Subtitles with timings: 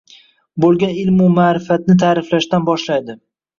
[0.65, 3.21] bo'lgan ilmu ma`rifatni ta`riflashdan boshlaydi.